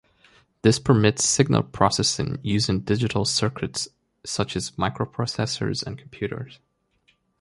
[0.63, 3.87] This permits signal processing using digital circuits
[4.25, 6.57] such as microprocessors and computers.